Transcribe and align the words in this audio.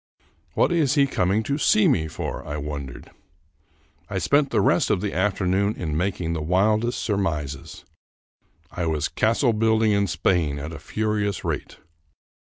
What 0.55 0.71
is 0.71 0.95
he 0.95 1.05
coming 1.05 1.43
to 1.43 1.59
see 1.59 1.87
me 1.87 2.07
for? 2.07 2.43
I 2.43 2.57
wondered. 2.57 3.11
I 4.09 4.17
spent 4.17 4.49
the 4.49 4.59
rest 4.59 4.89
of 4.89 4.99
the 4.99 5.13
afternoon 5.13 5.75
in 5.75 5.95
making 5.95 6.33
the 6.33 6.41
wildest 6.41 6.99
surmises. 7.03 7.85
I 8.71 8.87
was 8.87 9.07
castle 9.07 9.53
building 9.53 9.91
in 9.91 10.07
Spain 10.07 10.57
at 10.57 10.73
a 10.73 10.79
furious 10.79 11.43
rate. 11.45 11.77